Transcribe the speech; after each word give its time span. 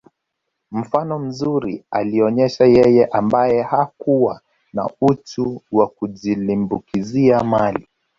Mfano 0.71 1.19
mzuri 1.19 1.83
alionesha 1.91 2.65
yeye 2.65 3.05
ambae 3.05 3.61
hakuwa 3.61 4.41
na 4.73 4.89
uchu 5.01 5.61
wa 5.71 5.87
kujiliumbikizia 5.87 7.43
mali 7.43 7.87